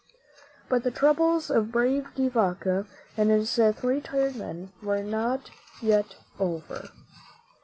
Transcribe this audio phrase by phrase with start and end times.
[0.67, 5.51] But the troubles of the brave De Vaca and his three tired men were not
[5.79, 6.89] yet over.